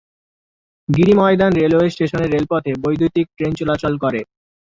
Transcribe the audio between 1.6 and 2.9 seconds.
railway স্টেশনের রেলপথে